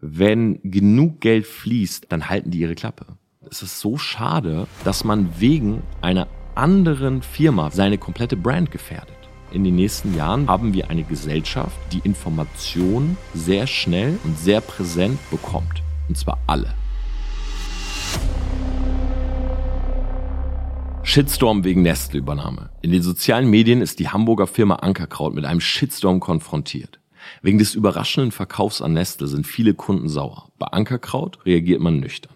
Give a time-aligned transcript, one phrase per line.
[0.00, 3.06] wenn genug Geld fließt, dann halten die ihre Klappe.
[3.50, 9.16] Es ist so schade, dass man wegen einer anderen Firma seine komplette Brand gefährdet.
[9.52, 15.18] In den nächsten Jahren haben wir eine Gesellschaft, die Informationen sehr schnell und sehr präsent
[15.30, 15.82] bekommt.
[16.08, 16.72] Und zwar alle.
[21.02, 22.70] Shitstorm wegen Nestle-Übernahme.
[22.82, 26.99] In den sozialen Medien ist die Hamburger Firma Ankerkraut mit einem Shitstorm konfrontiert.
[27.42, 30.50] Wegen des überraschenden Verkaufs an Nestle sind viele Kunden sauer.
[30.58, 32.34] Bei Ankerkraut reagiert man nüchtern.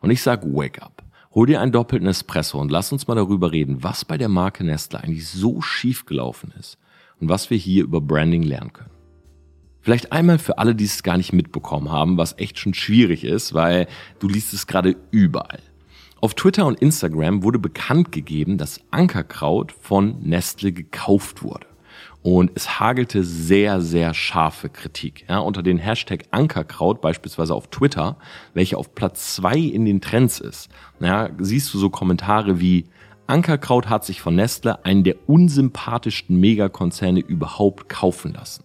[0.00, 1.02] Und ich sag wake up.
[1.34, 4.64] Hol dir einen doppelten Espresso und lass uns mal darüber reden, was bei der Marke
[4.64, 6.78] Nestle eigentlich so schief gelaufen ist
[7.20, 8.90] und was wir hier über Branding lernen können.
[9.82, 13.54] Vielleicht einmal für alle, die es gar nicht mitbekommen haben, was echt schon schwierig ist,
[13.54, 13.86] weil
[14.18, 15.60] du liest es gerade überall.
[16.20, 21.66] Auf Twitter und Instagram wurde bekannt gegeben, dass Ankerkraut von Nestle gekauft wurde.
[22.26, 25.26] Und es hagelte sehr, sehr scharfe Kritik.
[25.28, 28.16] Ja, unter den Hashtag Ankerkraut beispielsweise auf Twitter,
[28.52, 30.68] welcher auf Platz zwei in den Trends ist,
[30.98, 32.86] ja, siehst du so Kommentare wie
[33.28, 38.64] Ankerkraut hat sich von Nestle einen der unsympathischsten Megakonzerne überhaupt kaufen lassen.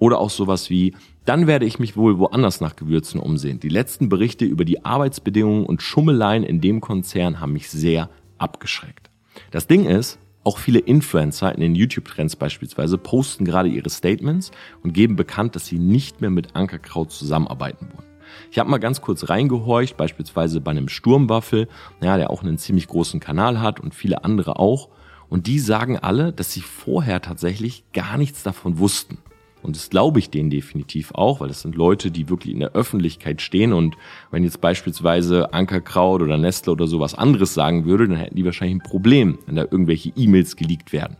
[0.00, 3.60] Oder auch sowas wie, dann werde ich mich wohl woanders nach Gewürzen umsehen.
[3.60, 9.10] Die letzten Berichte über die Arbeitsbedingungen und Schummeleien in dem Konzern haben mich sehr abgeschreckt.
[9.52, 14.52] Das Ding ist, auch viele Influencer in den YouTube-Trends beispielsweise posten gerade ihre Statements
[14.82, 18.06] und geben bekannt, dass sie nicht mehr mit Ankerkraut zusammenarbeiten wollen.
[18.52, 21.68] Ich habe mal ganz kurz reingehorcht, beispielsweise bei einem Sturmwaffel,
[22.00, 24.88] ja, der auch einen ziemlich großen Kanal hat und viele andere auch.
[25.28, 29.18] Und die sagen alle, dass sie vorher tatsächlich gar nichts davon wussten.
[29.66, 32.72] Und das glaube ich denen definitiv auch, weil das sind Leute, die wirklich in der
[32.72, 33.72] Öffentlichkeit stehen.
[33.72, 33.96] Und
[34.30, 38.76] wenn jetzt beispielsweise Ankerkraut oder Nestle oder sowas anderes sagen würde, dann hätten die wahrscheinlich
[38.76, 41.16] ein Problem, wenn da irgendwelche E-Mails geleakt werden.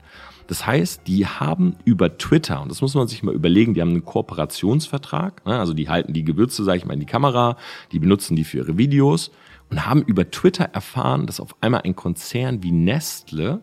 [0.47, 3.91] Das heißt, die haben über Twitter, und das muss man sich mal überlegen, die haben
[3.91, 5.59] einen Kooperationsvertrag, ne?
[5.59, 7.57] also die halten die Gewürze, sage ich mal, in die Kamera,
[7.91, 9.33] die benutzen die für ihre Videos
[9.71, 13.61] und haben über Twitter erfahren, dass auf einmal ein Konzern wie Nestle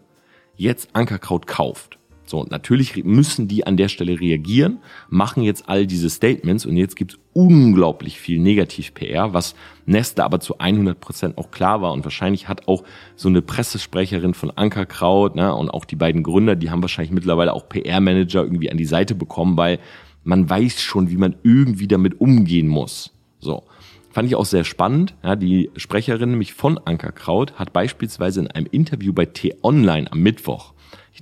[0.58, 2.00] jetzt Ankerkraut kauft.
[2.26, 4.78] So, natürlich müssen die an der Stelle reagieren,
[5.10, 10.58] machen jetzt all diese Statements und jetzt gibt's unglaublich viel Negativ-PR, was Nestle aber zu
[10.58, 12.84] 100 Prozent auch klar war und wahrscheinlich hat auch
[13.16, 17.54] so eine Pressesprecherin von Ankerkraut ne, und auch die beiden Gründer, die haben wahrscheinlich mittlerweile
[17.54, 19.80] auch PR-Manager irgendwie an die Seite bekommen, weil
[20.24, 23.12] man weiß schon, wie man irgendwie damit umgehen muss.
[23.40, 23.64] So.
[24.12, 25.16] Fand ich auch sehr spannend.
[25.24, 30.74] Ja, die Sprecherin nämlich von Ankerkraut hat beispielsweise in einem Interview bei T-Online am Mittwoch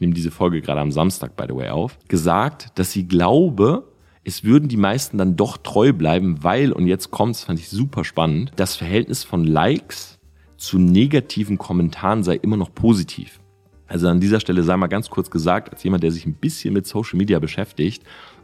[0.02, 3.88] ich nehme diese Folge gerade am Samstag, by the way, auf, gesagt, dass sie glaube,
[4.24, 8.04] es würden die meisten dann doch treu bleiben, weil, und jetzt kommt's, fand ich super
[8.04, 10.18] spannend, das Verhältnis von Likes
[10.58, 13.42] zu negativen Kommentaren sei immer noch positiv.
[13.86, 16.74] Also an dieser Stelle sei mal ganz kurz gesagt, als jemand, der sich ein bisschen
[16.74, 18.02] mit Social Media beschäftigt,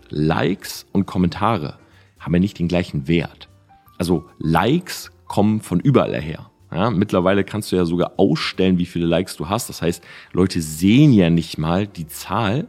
[0.09, 1.79] Likes und Kommentare
[2.19, 3.49] haben ja nicht den gleichen Wert.
[3.97, 6.51] Also Likes kommen von überall her.
[6.71, 9.69] Ja, mittlerweile kannst du ja sogar ausstellen, wie viele Likes du hast.
[9.69, 12.67] Das heißt, Leute sehen ja nicht mal die Zahl.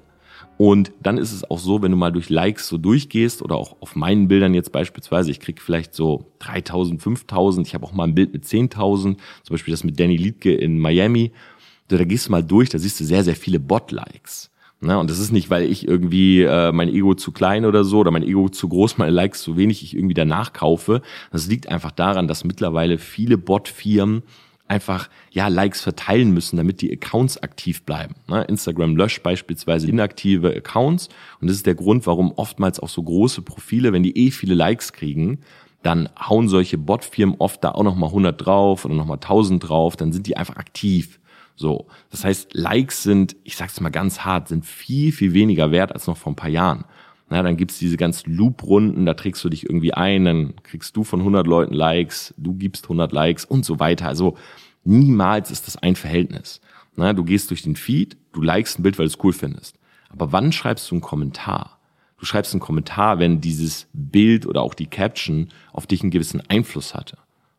[0.56, 3.76] Und dann ist es auch so, wenn du mal durch Likes so durchgehst oder auch
[3.80, 8.04] auf meinen Bildern jetzt beispielsweise, ich krieg vielleicht so 3000, 5000, ich habe auch mal
[8.04, 9.18] ein Bild mit 10.000, zum
[9.50, 11.30] Beispiel das mit Danny Liedke in Miami.
[11.86, 14.50] Da gehst du mal durch, da siehst du sehr, sehr viele Bot-Likes.
[14.80, 14.98] Ne?
[14.98, 18.10] Und das ist nicht, weil ich irgendwie äh, mein Ego zu klein oder so oder
[18.10, 21.02] mein Ego zu groß, meine Likes zu wenig, ich irgendwie danach kaufe.
[21.32, 24.22] Das liegt einfach daran, dass mittlerweile viele Bot-Firmen
[24.68, 28.14] einfach ja Likes verteilen müssen, damit die Accounts aktiv bleiben.
[28.28, 28.44] Ne?
[28.44, 31.08] Instagram löscht beispielsweise inaktive Accounts
[31.40, 34.54] und das ist der Grund, warum oftmals auch so große Profile, wenn die eh viele
[34.54, 35.40] Likes kriegen,
[35.82, 40.12] dann hauen solche Bot-Firmen oft da auch nochmal 100 drauf oder nochmal 1000 drauf, dann
[40.12, 41.18] sind die einfach aktiv.
[41.58, 45.92] So, das heißt, Likes sind, ich sag's mal ganz hart, sind viel, viel weniger wert
[45.92, 46.84] als noch vor ein paar Jahren.
[47.30, 51.02] Na, dann gibt's diese ganz Loop-Runden, da trägst du dich irgendwie ein, dann kriegst du
[51.02, 54.06] von 100 Leuten Likes, du gibst 100 Likes und so weiter.
[54.06, 54.38] Also
[54.84, 56.60] niemals ist das ein Verhältnis.
[56.94, 59.78] Na, du gehst durch den Feed, du likest ein Bild, weil du es cool findest.
[60.10, 61.80] Aber wann schreibst du einen Kommentar?
[62.18, 66.40] Du schreibst einen Kommentar, wenn dieses Bild oder auch die Caption auf dich einen gewissen
[66.48, 67.18] Einfluss hatte.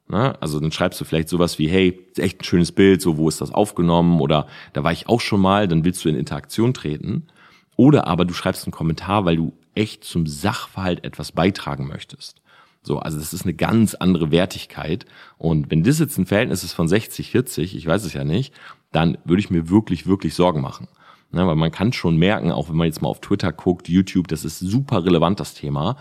[0.10, 0.42] Ne?
[0.42, 3.42] Also dann schreibst du vielleicht sowas wie, hey, echt ein schönes Bild, so wo ist
[3.42, 7.28] das aufgenommen oder da war ich auch schon mal, dann willst du in Interaktion treten.
[7.76, 12.42] Oder aber du schreibst einen Kommentar, weil du echt zum Sachverhalt etwas beitragen möchtest.
[12.82, 15.06] So, also das ist eine ganz andere Wertigkeit.
[15.38, 18.54] Und wenn das jetzt ein Verhältnis ist von 60, 40, ich weiß es ja nicht,
[18.92, 20.88] dann würde ich mir wirklich, wirklich Sorgen machen.
[21.32, 24.28] Ne, weil man kann schon merken, auch wenn man jetzt mal auf Twitter guckt, YouTube,
[24.28, 25.96] das ist super relevant, das Thema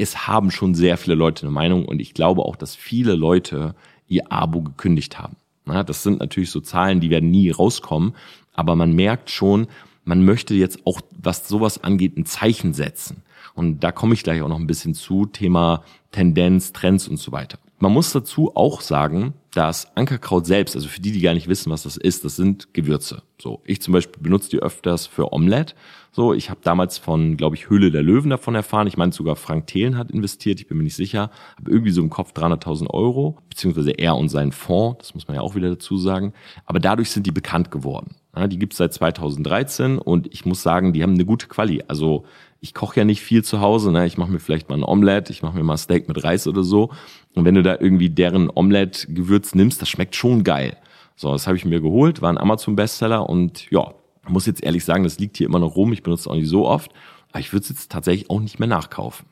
[0.00, 3.74] es haben schon sehr viele Leute eine Meinung und ich glaube auch, dass viele Leute
[4.08, 5.36] ihr Abo gekündigt haben.
[5.64, 8.14] das sind natürlich so Zahlen, die werden nie rauskommen,
[8.54, 9.68] aber man merkt schon,
[10.04, 13.22] man möchte jetzt auch, was sowas angeht, ein Zeichen setzen.
[13.54, 17.30] Und da komme ich gleich auch noch ein bisschen zu, Thema Tendenz, Trends und so
[17.30, 17.58] weiter.
[17.82, 21.72] Man muss dazu auch sagen, dass Ankerkraut selbst, also für die, die gar nicht wissen,
[21.72, 23.22] was das ist, das sind Gewürze.
[23.40, 25.74] So, ich zum Beispiel benutze die öfters für Omelette.
[26.12, 28.86] So, ich habe damals von, glaube ich, Höhle der Löwen davon erfahren.
[28.86, 31.30] Ich meine, sogar Frank Thelen hat investiert, ich bin mir nicht sicher.
[31.56, 35.36] Habe irgendwie so im Kopf 300.000 Euro, beziehungsweise er und sein Fonds, das muss man
[35.36, 36.34] ja auch wieder dazu sagen.
[36.66, 38.14] Aber dadurch sind die bekannt geworden.
[38.36, 41.82] Ja, die gibt's seit 2013 und ich muss sagen, die haben eine gute Quali.
[41.88, 42.26] Also
[42.60, 44.06] ich koche ja nicht viel zu Hause, ne?
[44.06, 46.62] ich mache mir vielleicht mal ein Omelette, ich mache mir mal Steak mit Reis oder
[46.62, 46.90] so.
[47.34, 50.76] Und wenn du da irgendwie deren Omelette-Gewürz nimmst, das schmeckt schon geil.
[51.16, 53.94] So, das habe ich mir geholt, war ein Amazon-Bestseller und ja,
[54.28, 56.48] muss jetzt ehrlich sagen, das liegt hier immer noch rum, ich benutze es auch nicht
[56.48, 56.92] so oft,
[57.30, 59.26] aber ich würde es jetzt tatsächlich auch nicht mehr nachkaufen.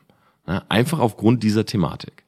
[0.47, 0.63] Ne?
[0.69, 2.23] Einfach aufgrund dieser Thematik.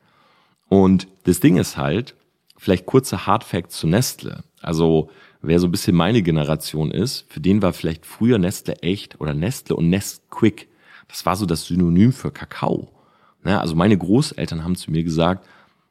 [0.69, 2.15] Und das Ding ist halt,
[2.57, 4.43] vielleicht kurze Hardfacts zu Nestle.
[4.61, 5.09] Also
[5.41, 9.33] wer so ein bisschen meine Generation ist, für den war vielleicht früher Nestle echt oder
[9.33, 10.67] Nestle und Nestquick
[11.11, 12.89] das war so das Synonym für Kakao.
[13.43, 13.59] Ne?
[13.59, 15.45] Also meine Großeltern haben zu mir gesagt,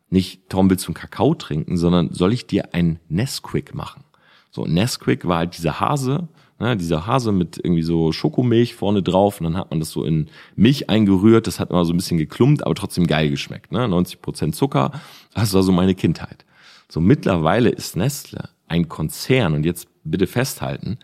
[0.09, 4.03] nicht Tom willst du einen Kakao trinken, sondern soll ich dir ein Nesquik machen?
[4.51, 6.29] So, Nesquik war halt dieser Hase,
[6.59, 10.05] ne, dieser Hase mit irgendwie so Schokomilch vorne drauf und dann hat man das so
[10.05, 13.87] in Milch eingerührt, das hat immer so ein bisschen geklumpt, aber trotzdem geil geschmeckt, ne?
[13.87, 14.91] 90 Prozent Zucker,
[15.35, 16.45] das war so meine Kindheit.
[16.89, 20.99] So, mittlerweile ist Nestle ein Konzern und jetzt bitte festhalten,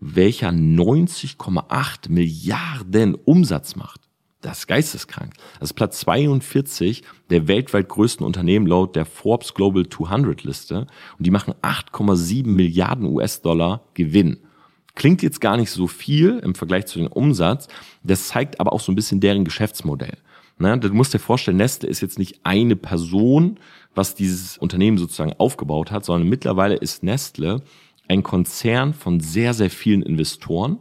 [0.00, 4.00] welcher 90,8 Milliarden Umsatz macht.
[4.40, 5.34] Das ist geisteskrank.
[5.58, 10.86] Das ist Platz 42 der weltweit größten Unternehmen laut der Forbes Global 200 Liste.
[11.18, 14.38] Und die machen 8,7 Milliarden US-Dollar Gewinn.
[14.94, 17.68] Klingt jetzt gar nicht so viel im Vergleich zu dem Umsatz.
[18.02, 20.16] Das zeigt aber auch so ein bisschen deren Geschäftsmodell.
[20.58, 20.78] Ne?
[20.78, 23.58] Du musst dir vorstellen, Nestle ist jetzt nicht eine Person,
[23.94, 27.62] was dieses Unternehmen sozusagen aufgebaut hat, sondern mittlerweile ist Nestle
[28.10, 30.78] ein Konzern von sehr, sehr vielen Investoren.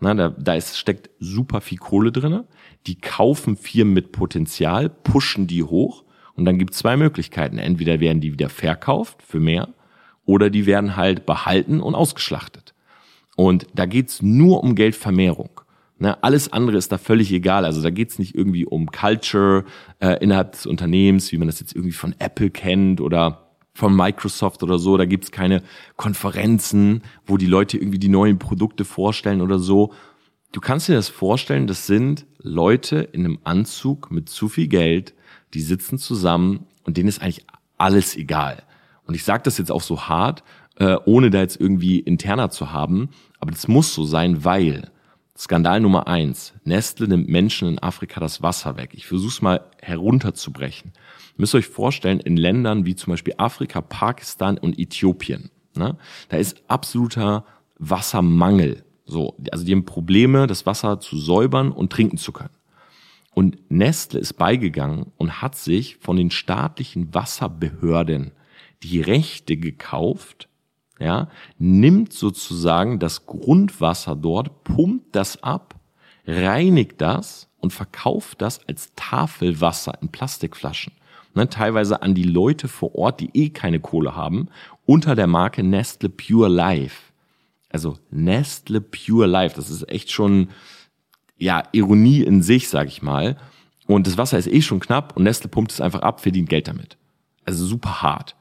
[0.00, 2.46] Na, da, da ist, steckt super viel Kohle drinne.
[2.86, 6.04] Die kaufen Firmen mit Potenzial, pushen die hoch
[6.34, 7.58] und dann gibt es zwei Möglichkeiten.
[7.58, 9.68] Entweder werden die wieder verkauft für mehr
[10.26, 12.74] oder die werden halt behalten und ausgeschlachtet.
[13.36, 15.60] Und da geht's nur um Geldvermehrung.
[15.98, 17.64] Ne, alles andere ist da völlig egal.
[17.64, 19.64] Also da geht's nicht irgendwie um Culture
[20.00, 23.43] äh, innerhalb des Unternehmens, wie man das jetzt irgendwie von Apple kennt oder
[23.74, 25.62] von Microsoft oder so, da gibt's keine
[25.96, 29.92] Konferenzen, wo die Leute irgendwie die neuen Produkte vorstellen oder so.
[30.52, 35.14] Du kannst dir das vorstellen, das sind Leute in einem Anzug mit zu viel Geld,
[35.52, 37.44] die sitzen zusammen und denen ist eigentlich
[37.76, 38.62] alles egal.
[39.06, 40.44] Und ich sage das jetzt auch so hart,
[40.76, 43.08] äh, ohne da jetzt irgendwie interner zu haben,
[43.40, 44.90] aber das muss so sein, weil
[45.36, 48.90] Skandal Nummer eins, Nestle nimmt Menschen in Afrika das Wasser weg.
[48.92, 50.92] Ich versuche es mal herunterzubrechen
[51.36, 55.96] müsst ihr euch vorstellen, in Ländern wie zum Beispiel Afrika, Pakistan und Äthiopien, ne,
[56.28, 57.44] da ist absoluter
[57.78, 58.84] Wassermangel.
[59.06, 62.54] So, also die haben Probleme, das Wasser zu säubern und trinken zu können.
[63.34, 68.30] Und Nestle ist beigegangen und hat sich von den staatlichen Wasserbehörden
[68.82, 70.48] die Rechte gekauft,
[70.98, 75.74] ja, nimmt sozusagen das Grundwasser dort, pumpt das ab,
[76.26, 80.92] reinigt das und verkauft das als Tafelwasser in Plastikflaschen
[81.34, 84.48] ne, teilweise an die Leute vor Ort, die eh keine Kohle haben,
[84.86, 87.12] unter der Marke Nestle Pure Life.
[87.68, 90.48] Also Nestle Pure Life, das ist echt schon
[91.36, 93.36] ja Ironie in sich, sag ich mal.
[93.86, 96.68] Und das Wasser ist eh schon knapp und Nestle pumpt es einfach ab, verdient Geld
[96.68, 96.96] damit.
[97.44, 98.36] Also super hart.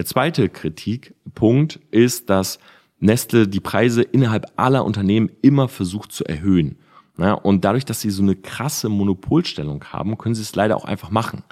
[0.00, 2.58] Der zweite Kritikpunkt ist, dass
[3.00, 6.78] Nestle die Preise innerhalb aller Unternehmen immer versucht zu erhöhen.
[7.42, 11.10] und dadurch, dass sie so eine krasse Monopolstellung haben, können sie es leider auch einfach
[11.10, 11.42] machen.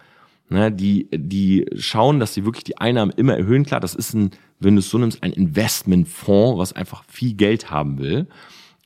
[0.48, 3.66] Die, die schauen, dass sie wirklich die Einnahmen immer erhöhen.
[3.66, 7.70] Klar, das ist ein, wenn du es so nimmst, ein Investmentfonds, was einfach viel Geld
[7.70, 8.28] haben will.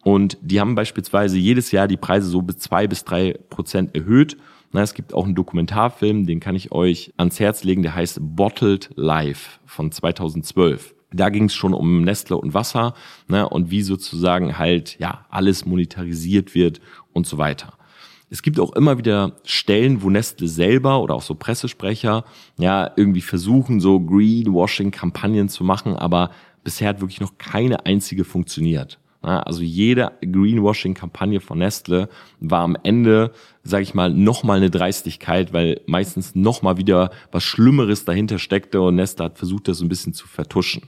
[0.03, 4.37] Und die haben beispielsweise jedes Jahr die Preise so bis zwei bis drei Prozent erhöht.
[4.75, 8.19] Na, es gibt auch einen Dokumentarfilm, den kann ich euch ans Herz legen, der heißt
[8.23, 10.95] Bottled Life von 2012.
[11.13, 12.95] Da ging es schon um Nestle und Wasser
[13.29, 16.81] ne, und wie sozusagen halt ja alles monetarisiert wird
[17.13, 17.75] und so weiter.
[18.31, 22.25] Es gibt auch immer wieder Stellen, wo Nestle selber oder auch so Pressesprecher
[22.57, 26.31] ja irgendwie versuchen, so Greenwashing-Kampagnen zu machen, aber
[26.65, 28.99] bisher hat wirklich noch keine einzige funktioniert.
[29.23, 32.09] Also jede Greenwashing-Kampagne von Nestle
[32.41, 38.05] war am Ende, sage ich mal, nochmal eine Dreistigkeit, weil meistens nochmal wieder was Schlimmeres
[38.05, 40.83] dahinter steckte und Nestle hat versucht, das so ein bisschen zu vertuschen.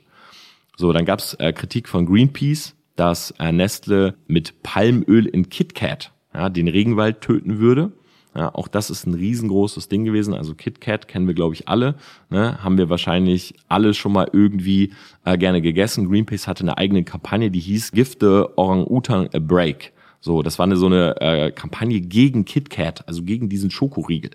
[0.77, 6.49] So, dann gab's äh, Kritik von Greenpeace, dass äh, Nestle mit Palmöl in KitKat ja,
[6.49, 7.93] den Regenwald töten würde.
[8.37, 10.35] Ja, auch das ist ein riesengroßes Ding gewesen.
[10.35, 11.95] Also KitKat kennen wir, glaube ich, alle.
[12.31, 12.63] Ne?
[12.63, 14.93] Haben wir wahrscheinlich alle schon mal irgendwie
[15.25, 16.09] äh, gerne gegessen.
[16.09, 19.93] Greenpeace hatte eine eigene Kampagne, die hieß Give the Orang-Utan a Break.
[20.21, 24.31] So, das war eine so eine äh, Kampagne gegen KitKat, also gegen diesen Schokoriegel.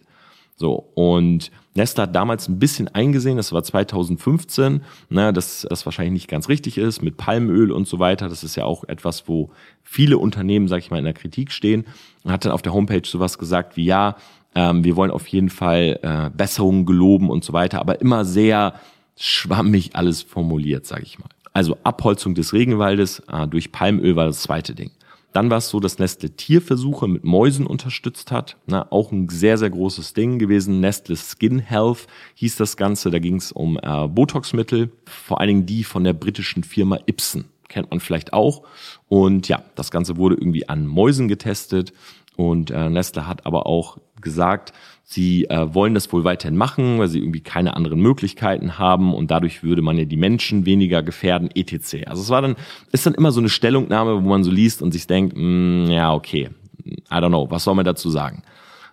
[0.59, 6.11] So, und Nestle hat damals ein bisschen eingesehen, das war 2015, na, dass das wahrscheinlich
[6.11, 8.27] nicht ganz richtig ist mit Palmöl und so weiter.
[8.27, 9.51] Das ist ja auch etwas, wo
[9.83, 11.85] viele Unternehmen, sag ich mal, in der Kritik stehen.
[12.25, 14.17] Und hat dann auf der Homepage sowas gesagt wie, ja,
[14.53, 18.73] ähm, wir wollen auf jeden Fall äh, Besserungen geloben und so weiter, aber immer sehr
[19.15, 21.29] schwammig alles formuliert, sage ich mal.
[21.53, 24.91] Also Abholzung des Regenwaldes äh, durch Palmöl war das zweite Ding.
[25.33, 28.57] Dann war es so, dass Nestle Tierversuche mit Mäusen unterstützt hat.
[28.65, 30.79] Na, auch ein sehr, sehr großes Ding gewesen.
[30.79, 33.11] Nestle Skin Health hieß das Ganze.
[33.11, 37.45] Da ging es um äh, Botoxmittel, vor allen Dingen die von der britischen Firma Ibsen.
[37.69, 38.63] Kennt man vielleicht auch.
[39.07, 41.93] Und ja, das Ganze wurde irgendwie an Mäusen getestet.
[42.35, 44.73] Und äh, Nestle hat aber auch gesagt,
[45.11, 49.31] Sie äh, wollen das wohl weiterhin machen, weil sie irgendwie keine anderen Möglichkeiten haben und
[49.31, 52.05] dadurch würde man ja die Menschen weniger gefährden, etc.
[52.05, 52.55] Also es war dann,
[52.91, 56.13] ist dann immer so eine Stellungnahme, wo man so liest und sich denkt, mm, ja,
[56.13, 56.51] okay,
[56.85, 58.43] I don't know, was soll man dazu sagen?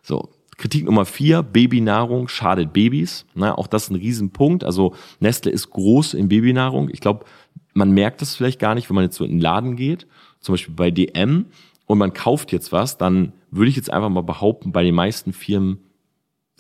[0.01, 3.27] So, Kritik Nummer vier, Babynahrung schadet Babys.
[3.35, 4.65] Na, auch das ist ein Riesenpunkt.
[4.65, 6.89] Also Nestle ist groß in Babynahrung.
[6.91, 7.27] Ich glaube,
[7.77, 10.07] man merkt das vielleicht gar nicht, wenn man jetzt so in den Laden geht,
[10.41, 11.47] zum Beispiel bei DM,
[11.87, 15.33] und man kauft jetzt was, dann würde ich jetzt einfach mal behaupten, bei den meisten
[15.33, 15.79] Firmen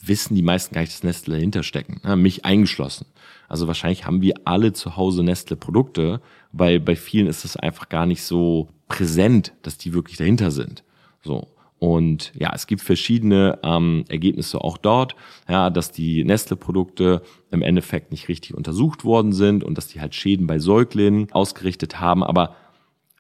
[0.01, 2.17] wissen die meisten gar nicht, dass Nestle dahinter stecken, ne?
[2.17, 3.07] mich eingeschlossen.
[3.49, 6.21] Also wahrscheinlich haben wir alle zu Hause Nestle-Produkte,
[6.53, 10.85] weil bei vielen ist es einfach gar nicht so präsent, dass die wirklich dahinter sind.
[11.25, 11.49] So.
[11.87, 15.15] Und ja, es gibt verschiedene ähm, Ergebnisse auch dort,
[15.49, 20.13] ja, dass die Nestle-Produkte im Endeffekt nicht richtig untersucht worden sind und dass die halt
[20.13, 22.25] Schäden bei Säuglingen ausgerichtet haben.
[22.25, 22.57] Aber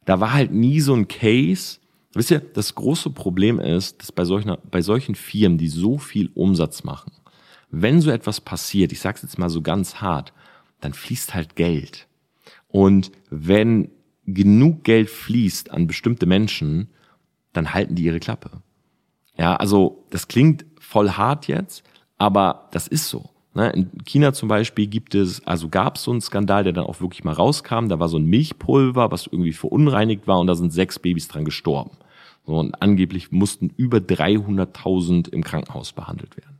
[0.04, 1.78] da war halt nie so ein Case,
[2.12, 6.30] Wisst ihr, das große Problem ist, dass bei solchen, bei solchen Firmen, die so viel
[6.32, 7.12] Umsatz machen,
[7.70, 10.32] wenn so etwas passiert, ich sage es jetzt mal so ganz hart,
[10.80, 12.08] dann fließt halt Geld.
[12.68, 13.90] Und wenn
[14.24, 16.88] genug Geld fließt an bestimmte Menschen,
[17.56, 18.50] dann halten die ihre Klappe.
[19.38, 21.82] Ja, also das klingt voll hart jetzt,
[22.18, 23.30] aber das ist so.
[23.54, 23.70] Ne?
[23.70, 27.00] In China zum Beispiel gibt es, also gab es so einen Skandal, der dann auch
[27.00, 27.88] wirklich mal rauskam.
[27.88, 31.44] Da war so ein Milchpulver, was irgendwie verunreinigt war und da sind sechs Babys dran
[31.44, 31.92] gestorben.
[32.44, 36.58] Und angeblich mussten über 300.000 im Krankenhaus behandelt werden.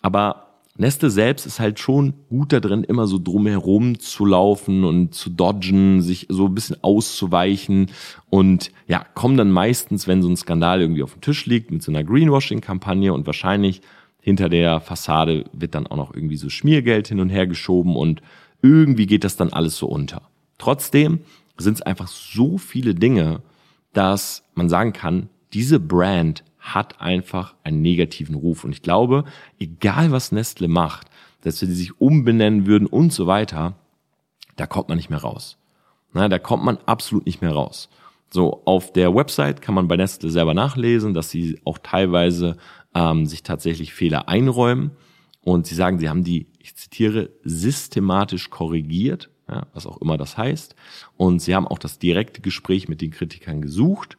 [0.00, 0.49] Aber
[0.80, 5.28] Nestle selbst ist halt schon gut da drin, immer so drumherum zu laufen und zu
[5.28, 7.90] dodgen, sich so ein bisschen auszuweichen
[8.30, 11.82] und ja, kommen dann meistens, wenn so ein Skandal irgendwie auf dem Tisch liegt, mit
[11.82, 13.82] so einer Greenwashing-Kampagne und wahrscheinlich
[14.22, 18.22] hinter der Fassade wird dann auch noch irgendwie so Schmiergeld hin und her geschoben und
[18.62, 20.22] irgendwie geht das dann alles so unter.
[20.56, 21.20] Trotzdem
[21.58, 23.42] sind es einfach so viele Dinge,
[23.92, 28.64] dass man sagen kann, diese Brand hat einfach einen negativen Ruf.
[28.64, 29.24] Und ich glaube,
[29.58, 31.08] egal was Nestle macht,
[31.42, 33.74] dass wir die sich umbenennen würden und so weiter,
[34.56, 35.56] da kommt man nicht mehr raus.
[36.12, 37.88] Na, da kommt man absolut nicht mehr raus.
[38.32, 42.56] So, auf der Website kann man bei Nestle selber nachlesen, dass sie auch teilweise
[42.94, 44.92] ähm, sich tatsächlich Fehler einräumen.
[45.42, 50.38] Und sie sagen, sie haben die, ich zitiere, systematisch korrigiert ja, was auch immer das
[50.38, 50.74] heißt.
[51.16, 54.16] Und sie haben auch das direkte Gespräch mit den Kritikern gesucht.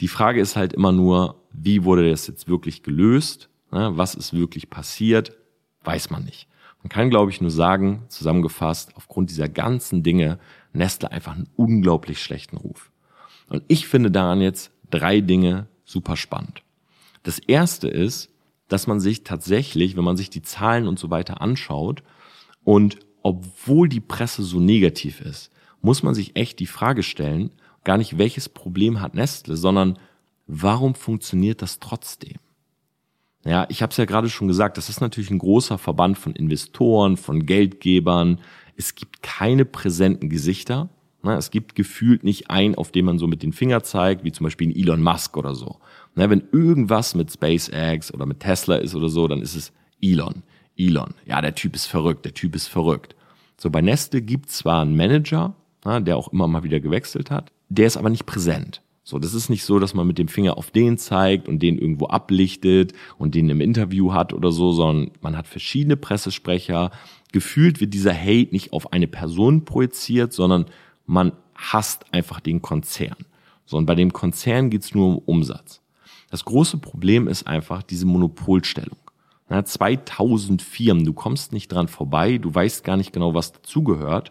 [0.00, 3.48] Die Frage ist halt immer nur, wie wurde das jetzt wirklich gelöst?
[3.72, 5.36] Ja, was ist wirklich passiert?
[5.84, 6.48] Weiß man nicht.
[6.82, 10.38] Man kann, glaube ich, nur sagen, zusammengefasst, aufgrund dieser ganzen Dinge,
[10.72, 12.90] Nestle einfach einen unglaublich schlechten Ruf.
[13.48, 16.62] Und ich finde daran jetzt drei Dinge super spannend.
[17.22, 18.30] Das erste ist,
[18.68, 22.02] dass man sich tatsächlich, wenn man sich die Zahlen und so weiter anschaut
[22.64, 25.50] und obwohl die Presse so negativ ist,
[25.82, 27.50] muss man sich echt die Frage stellen,
[27.84, 29.98] gar nicht welches Problem hat Nestle, sondern
[30.46, 32.36] warum funktioniert das trotzdem?
[33.44, 36.34] Ja, ich habe es ja gerade schon gesagt, das ist natürlich ein großer Verband von
[36.34, 38.40] Investoren, von Geldgebern.
[38.76, 40.90] Es gibt keine präsenten Gesichter.
[41.22, 44.44] Es gibt gefühlt nicht einen, auf den man so mit den Finger zeigt, wie zum
[44.44, 45.78] Beispiel Elon Musk oder so.
[46.14, 49.72] Wenn irgendwas mit SpaceX oder mit Tesla ist oder so, dann ist es
[50.02, 50.42] Elon.
[50.76, 51.14] Elon.
[51.26, 53.14] Ja, der Typ ist verrückt, der Typ ist verrückt.
[53.58, 57.86] So, bei Nestle gibt zwar einen Manager, der auch immer mal wieder gewechselt hat, der
[57.86, 58.82] ist aber nicht präsent.
[59.02, 61.78] So, das ist nicht so, dass man mit dem Finger auf den zeigt und den
[61.78, 66.90] irgendwo ablichtet und den im Interview hat oder so, sondern man hat verschiedene Pressesprecher.
[67.32, 70.66] Gefühlt wird dieser Hate nicht auf eine Person projiziert, sondern
[71.06, 73.16] man hasst einfach den Konzern.
[73.64, 75.80] So, und bei dem Konzern geht's nur um Umsatz.
[76.30, 78.98] Das große Problem ist einfach diese Monopolstellung.
[79.48, 84.30] Na, 2000 Firmen, du kommst nicht dran vorbei, du weißt gar nicht genau, was dazugehört.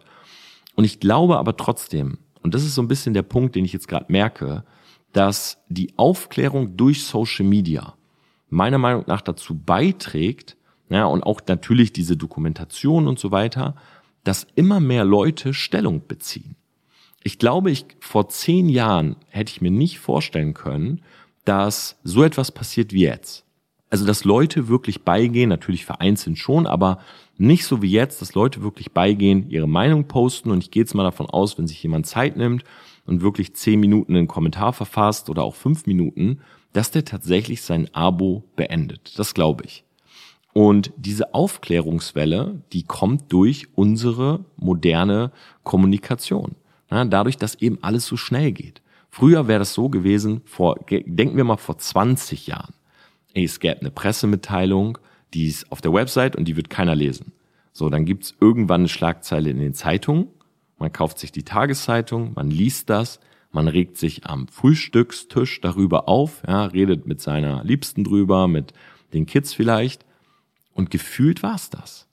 [0.75, 3.74] Und ich glaube aber trotzdem, und das ist so ein bisschen der Punkt, den ich
[3.74, 4.63] jetzt gerade merke,
[5.13, 7.96] dass die Aufklärung durch Social Media
[8.50, 10.58] meiner Meinung nach dazu beiträgt,
[10.89, 13.75] ja, und auch natürlich diese Dokumentation und so weiter,
[14.24, 16.55] dass immer mehr Leute Stellung beziehen.
[17.24, 21.01] Ich glaube, ich vor zehn Jahren hätte ich mir nicht vorstellen können,
[21.46, 23.46] dass so etwas passiert wie jetzt.
[23.89, 27.00] Also, dass Leute wirklich beigehen, natürlich vereinzelt schon, aber
[27.38, 30.93] nicht so wie jetzt, dass Leute wirklich beigehen, ihre Meinung posten und ich gehe jetzt
[30.93, 32.63] mal davon aus, wenn sich jemand Zeit nimmt
[33.05, 36.41] und wirklich zehn Minuten einen Kommentar verfasst oder auch fünf Minuten,
[36.74, 39.17] dass der tatsächlich sein Abo beendet.
[39.17, 39.84] Das glaube ich.
[40.53, 45.31] Und diese Aufklärungswelle, die kommt durch unsere moderne
[45.63, 46.55] Kommunikation.
[46.91, 48.81] Ja, dadurch, dass eben alles so schnell geht.
[49.10, 52.74] Früher wäre das so gewesen, vor, denken wir mal vor 20 Jahren.
[53.33, 54.98] Es gäbe eine Pressemitteilung,
[55.33, 57.31] die ist auf der Website und die wird keiner lesen.
[57.71, 60.27] So, dann gibt's irgendwann eine Schlagzeile in den Zeitungen.
[60.77, 63.19] Man kauft sich die Tageszeitung, man liest das,
[63.51, 68.74] man regt sich am Frühstückstisch darüber auf, ja, redet mit seiner Liebsten drüber, mit
[69.13, 70.05] den Kids vielleicht.
[70.74, 72.07] Und gefühlt war's das.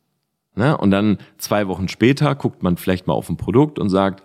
[0.54, 0.76] Ne?
[0.76, 4.22] Und dann zwei Wochen später guckt man vielleicht mal auf ein Produkt und sagt,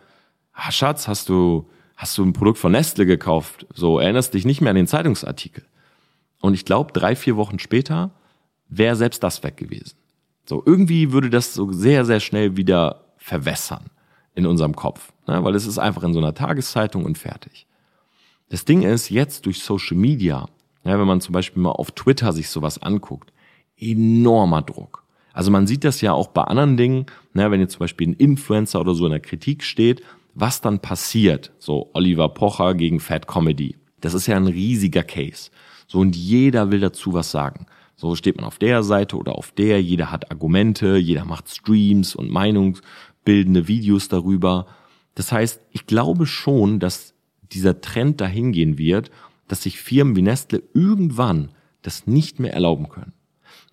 [0.54, 3.68] ah, Schatz, hast du, hast du ein Produkt von Nestle gekauft?
[3.74, 5.66] So erinnerst dich nicht mehr an den Zeitungsartikel.
[6.42, 8.12] Und ich glaube, drei, vier Wochen später
[8.68, 9.96] wäre selbst das weg gewesen.
[10.46, 13.86] So, irgendwie würde das so sehr, sehr schnell wieder verwässern
[14.34, 15.44] in unserem Kopf, ne?
[15.44, 17.68] weil es ist einfach in so einer Tageszeitung und fertig.
[18.50, 20.48] Das Ding ist, jetzt durch Social Media,
[20.84, 23.32] ja, wenn man zum Beispiel mal auf Twitter sich sowas anguckt,
[23.78, 25.04] enormer Druck.
[25.34, 28.14] Also man sieht das ja auch bei anderen Dingen, ne, wenn jetzt zum Beispiel ein
[28.14, 30.02] Influencer oder so in der Kritik steht,
[30.34, 31.52] was dann passiert.
[31.60, 33.78] So Oliver Pocher gegen Fat Comedy.
[34.02, 35.52] Das ist ja ein riesiger Case.
[35.92, 37.66] So und jeder will dazu was sagen.
[37.98, 42.16] So steht man auf der Seite oder auf der, jeder hat Argumente, jeder macht Streams
[42.16, 44.68] und meinungsbildende Videos darüber.
[45.16, 47.14] Das heißt, ich glaube schon, dass
[47.52, 49.12] dieser Trend dahin gehen wird,
[49.50, 51.50] dass sich Firmen wie Nestle irgendwann
[51.82, 53.12] das nicht mehr erlauben können.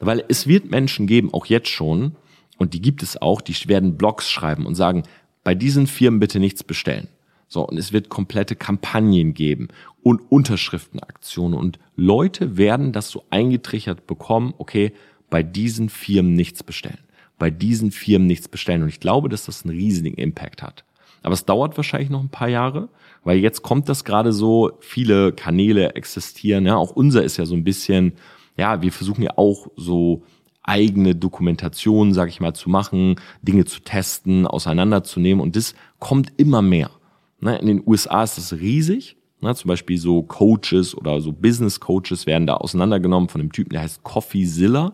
[0.01, 2.17] Weil es wird Menschen geben, auch jetzt schon,
[2.57, 5.05] und die gibt es auch, die werden Blogs schreiben und sagen,
[5.45, 7.07] bei diesen Firmen bitte nichts bestellen.
[7.47, 9.69] So, und es wird komplette Kampagnen geben
[10.09, 14.95] und Unterschriftenaktionen und Leute werden das so eingetrichtert bekommen, okay,
[15.29, 17.01] bei diesen Firmen nichts bestellen.
[17.39, 18.83] Bei diesen Firmen nichts bestellen.
[18.83, 20.87] Und ich glaube, dass das einen riesigen Impact hat.
[21.23, 22.89] Aber es dauert wahrscheinlich noch ein paar Jahre,
[23.23, 27.55] weil jetzt kommt das gerade so, viele Kanäle existieren, ja, auch unser ist ja so
[27.55, 28.15] ein bisschen,
[28.57, 30.23] ja, wir versuchen ja auch so
[30.63, 36.63] eigene Dokumentation, sag ich mal, zu machen, Dinge zu testen, auseinanderzunehmen und das kommt immer
[36.63, 36.93] mehr.
[37.41, 39.18] Ne, in den USA ist das riesig.
[39.41, 43.71] Ne, zum Beispiel so Coaches oder so Business Coaches werden da auseinandergenommen von einem Typen,
[43.71, 44.93] der heißt CoffeeZilla.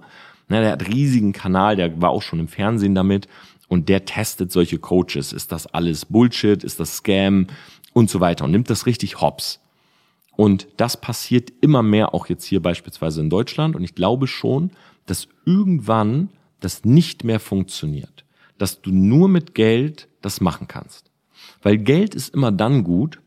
[0.48, 3.26] Ne, der hat riesigen Kanal, der war auch schon im Fernsehen damit
[3.68, 5.32] und der testet solche Coaches.
[5.32, 6.62] Ist das alles Bullshit?
[6.62, 7.46] Ist das Scam?
[7.94, 9.60] Und so weiter und nimmt das richtig hops.
[10.36, 14.70] Und das passiert immer mehr auch jetzt hier beispielsweise in Deutschland und ich glaube schon,
[15.06, 16.28] dass irgendwann
[16.60, 18.24] das nicht mehr funktioniert.
[18.58, 21.10] Dass du nur mit Geld das machen kannst.
[21.62, 23.20] Weil Geld ist immer dann gut,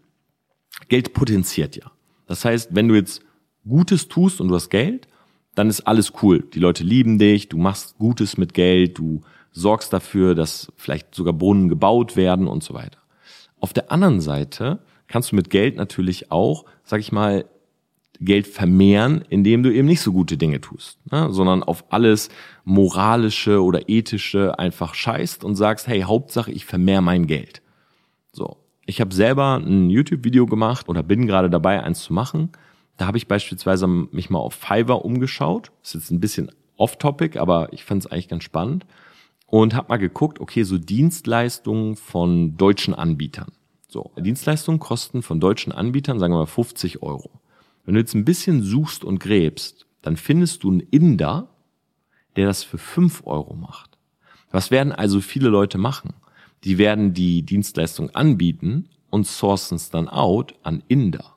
[0.87, 1.91] Geld potenziert ja.
[2.25, 3.21] Das heißt, wenn du jetzt
[3.67, 5.07] Gutes tust und du hast Geld,
[5.55, 6.47] dann ist alles cool.
[6.53, 9.21] Die Leute lieben dich, du machst Gutes mit Geld, du
[9.51, 12.99] sorgst dafür, dass vielleicht sogar Brunnen gebaut werden und so weiter.
[13.59, 17.45] Auf der anderen Seite kannst du mit Geld natürlich auch, sag ich mal,
[18.19, 21.31] Geld vermehren, indem du eben nicht so gute Dinge tust, ne?
[21.31, 22.29] sondern auf alles
[22.63, 27.61] moralische oder ethische einfach scheißt und sagst, hey, Hauptsache ich vermehr mein Geld.
[28.31, 28.57] So.
[28.89, 32.53] Ich habe selber ein YouTube-Video gemacht oder bin gerade dabei, eins zu machen.
[32.95, 35.73] Da habe ich beispielsweise mich mal auf Fiverr umgeschaut.
[35.83, 38.85] Ist jetzt ein bisschen off-topic, aber ich fand es eigentlich ganz spannend.
[39.45, 43.51] Und habe mal geguckt, okay, so Dienstleistungen von deutschen Anbietern.
[43.89, 47.29] So, Dienstleistungen kosten von deutschen Anbietern, sagen wir mal, 50 Euro.
[47.83, 51.49] Wenn du jetzt ein bisschen suchst und gräbst, dann findest du einen Inder,
[52.37, 53.97] der das für 5 Euro macht.
[54.49, 56.13] Was werden also viele Leute machen?
[56.63, 61.35] Die werden die Dienstleistung anbieten und sourcen es dann out an Inder.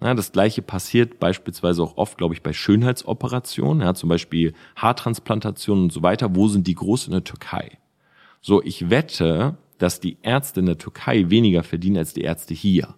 [0.00, 5.84] Ja, das gleiche passiert beispielsweise auch oft, glaube ich, bei Schönheitsoperationen, ja, zum Beispiel Haartransplantationen
[5.84, 6.34] und so weiter.
[6.36, 7.78] Wo sind die groß in der Türkei?
[8.42, 12.94] So, ich wette, dass die Ärzte in der Türkei weniger verdienen als die Ärzte hier.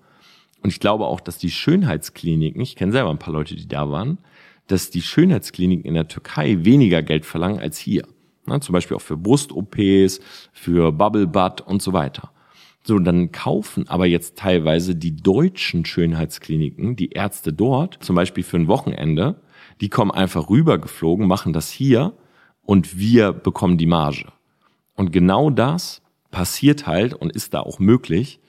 [0.63, 3.91] Und ich glaube auch, dass die Schönheitskliniken, ich kenne selber ein paar Leute, die da
[3.91, 4.19] waren,
[4.67, 8.07] dass die Schönheitskliniken in der Türkei weniger Geld verlangen als hier.
[8.49, 10.21] Ne, zum Beispiel auch für Brust-OPs,
[10.53, 12.33] für Bubble Butt und so weiter.
[12.83, 18.57] So, dann kaufen aber jetzt teilweise die deutschen Schönheitskliniken, die Ärzte dort, zum Beispiel für
[18.57, 19.43] ein Wochenende,
[19.83, 22.15] die kommen einfach rübergeflogen, machen das hier
[22.63, 24.33] und wir bekommen die Marge.
[24.95, 28.41] Und genau das passiert halt und ist da auch möglich.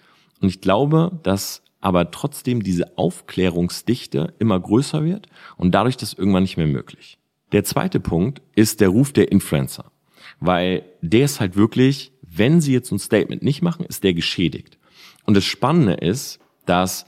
[0.41, 6.43] Und ich glaube, dass aber trotzdem diese Aufklärungsdichte immer größer wird und dadurch das irgendwann
[6.43, 7.18] nicht mehr möglich.
[7.51, 9.91] Der zweite Punkt ist der Ruf der Influencer,
[10.39, 14.77] weil der ist halt wirklich, wenn sie jetzt ein Statement nicht machen, ist der geschädigt.
[15.25, 17.05] Und das Spannende ist, dass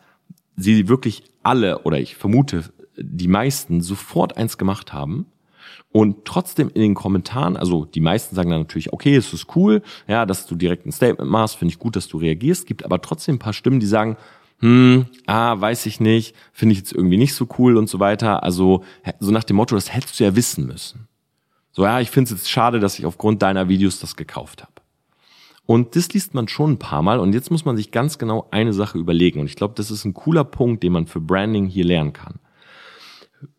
[0.55, 2.65] sie wirklich alle, oder ich vermute,
[2.97, 5.27] die meisten sofort eins gemacht haben
[5.91, 9.81] und trotzdem in den Kommentaren, also die meisten sagen dann natürlich, okay, es ist cool,
[10.07, 13.01] ja, dass du direkt ein Statement machst, finde ich gut, dass du reagierst, gibt aber
[13.01, 14.17] trotzdem ein paar Stimmen, die sagen,
[14.61, 18.43] hm, ah, weiß ich nicht, finde ich jetzt irgendwie nicht so cool und so weiter.
[18.43, 18.83] Also
[19.19, 21.07] so nach dem Motto, das hättest du ja wissen müssen.
[21.71, 24.73] So, ja, ich finde es jetzt schade, dass ich aufgrund deiner Videos das gekauft habe.
[25.65, 28.47] Und das liest man schon ein paar Mal und jetzt muss man sich ganz genau
[28.51, 29.39] eine Sache überlegen.
[29.39, 32.39] Und ich glaube, das ist ein cooler Punkt, den man für Branding hier lernen kann.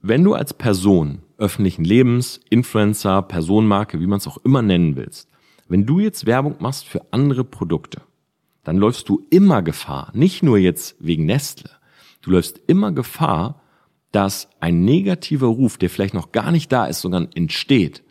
[0.00, 5.28] Wenn du als Person öffentlichen Lebens, Influencer, Personenmarke, wie man es auch immer nennen willst,
[5.68, 8.02] wenn du jetzt Werbung machst für andere Produkte,
[8.64, 11.70] dann läufst du immer Gefahr, nicht nur jetzt wegen Nestle,
[12.20, 13.60] du läufst immer Gefahr,
[14.12, 18.02] dass ein negativer Ruf, der vielleicht noch gar nicht da ist, sondern entsteht,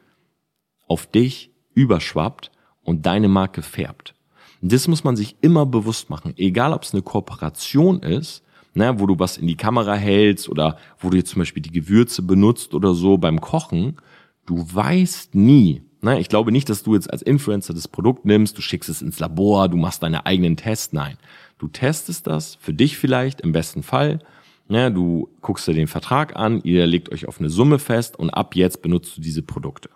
[0.87, 2.51] auf dich überschwappt
[2.83, 4.15] und deine Marke färbt.
[4.61, 9.07] Das muss man sich immer bewusst machen, egal ob es eine Kooperation ist, ne, wo
[9.07, 12.73] du was in die Kamera hältst oder wo du jetzt zum Beispiel die Gewürze benutzt
[12.73, 13.97] oder so beim Kochen,
[14.45, 16.19] du weißt nie, Ne?
[16.19, 19.19] Ich glaube nicht, dass du jetzt als Influencer das Produkt nimmst, du schickst es ins
[19.19, 20.93] Labor, du machst deine eigenen Tests.
[20.93, 21.17] Nein,
[21.59, 24.19] du testest das für dich vielleicht im besten Fall.
[24.67, 24.91] Ne?
[24.91, 28.55] Du guckst dir den Vertrag an, ihr legt euch auf eine Summe fest und ab
[28.55, 29.89] jetzt benutzt du diese Produkte.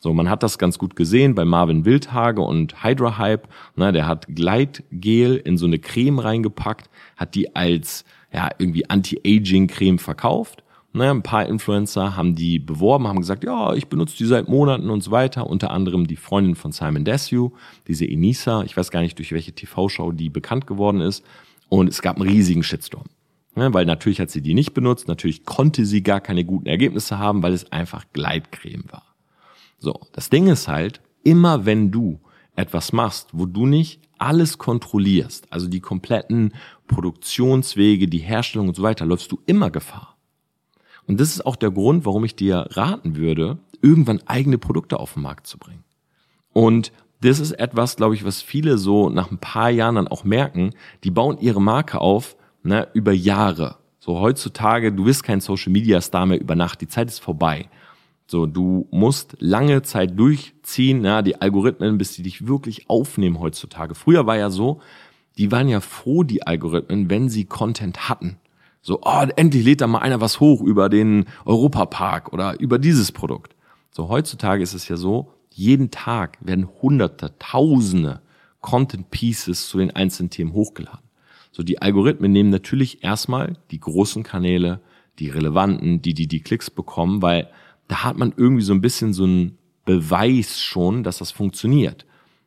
[0.00, 3.48] So, man hat das ganz gut gesehen bei Marvin Wildhage und Hydra Hype.
[3.74, 9.98] Ne, der hat Gleitgel in so eine Creme reingepackt, hat die als ja irgendwie Anti-Aging-Creme
[9.98, 10.62] verkauft
[10.98, 14.90] Ne, ein paar Influencer haben die beworben, haben gesagt, ja, ich benutze die seit Monaten
[14.90, 15.46] und so weiter.
[15.46, 17.52] Unter anderem die Freundin von Simon Desue,
[17.86, 18.64] diese Enisa.
[18.64, 21.24] Ich weiß gar nicht, durch welche TV-Show die bekannt geworden ist.
[21.68, 23.04] Und es gab einen riesigen Shitstorm.
[23.54, 25.06] Ne, weil natürlich hat sie die nicht benutzt.
[25.06, 29.04] Natürlich konnte sie gar keine guten Ergebnisse haben, weil es einfach Gleitcreme war.
[29.78, 32.18] So, das Ding ist halt, immer wenn du
[32.56, 36.54] etwas machst, wo du nicht alles kontrollierst, also die kompletten
[36.88, 40.17] Produktionswege, die Herstellung und so weiter, läufst du immer Gefahr
[41.08, 45.14] und das ist auch der Grund, warum ich dir raten würde, irgendwann eigene Produkte auf
[45.14, 45.82] den Markt zu bringen.
[46.52, 50.24] Und das ist etwas, glaube ich, was viele so nach ein paar Jahren dann auch
[50.24, 50.74] merken.
[51.04, 53.76] Die bauen ihre Marke auf ne, über Jahre.
[53.98, 56.80] So heutzutage, du bist kein Social Media Star mehr über Nacht.
[56.80, 57.68] Die Zeit ist vorbei.
[58.26, 63.94] So, du musst lange Zeit durchziehen, ja, die Algorithmen, bis die dich wirklich aufnehmen heutzutage.
[63.94, 64.80] Früher war ja so,
[65.38, 68.36] die waren ja froh, die Algorithmen, wenn sie Content hatten.
[68.88, 73.12] So, oh, endlich lädt da mal einer was hoch über den Europapark oder über dieses
[73.12, 73.54] Produkt.
[73.90, 78.22] So, heutzutage ist es ja so, jeden Tag werden hunderte, tausende
[78.62, 81.04] Content Pieces zu den einzelnen Themen hochgeladen.
[81.52, 84.80] So, die Algorithmen nehmen natürlich erstmal die großen Kanäle,
[85.18, 87.50] die relevanten, die, die die Klicks bekommen, weil
[87.88, 92.06] da hat man irgendwie so ein bisschen so einen Beweis schon, dass das funktioniert.